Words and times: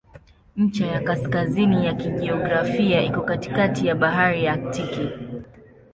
Ncha 0.57 0.85
ya 0.87 0.99
kaskazini 1.01 1.85
ya 1.85 1.93
kijiografia 1.93 3.01
iko 3.03 3.21
katikati 3.21 3.87
ya 3.87 3.95
Bahari 3.95 4.43
ya 4.43 4.53
Aktiki. 4.53 5.07